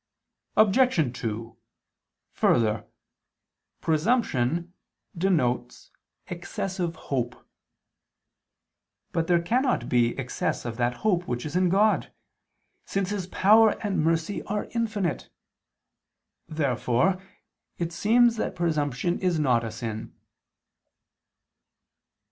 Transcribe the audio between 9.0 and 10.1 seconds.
But there cannot